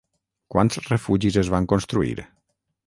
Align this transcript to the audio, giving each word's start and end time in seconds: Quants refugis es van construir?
Quants 0.55 0.79
refugis 0.87 1.39
es 1.43 1.53
van 1.57 1.71
construir? 1.75 2.19